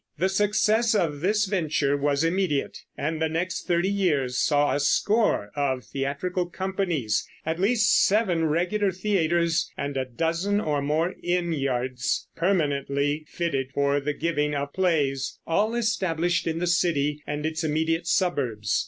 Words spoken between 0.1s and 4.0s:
The success of this venture was immediate, and the next thirty